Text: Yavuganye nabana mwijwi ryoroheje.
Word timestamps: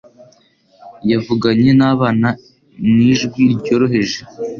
Yavuganye 1.11 1.71
nabana 1.79 2.29
mwijwi 2.89 3.41
ryoroheje. 3.59 4.19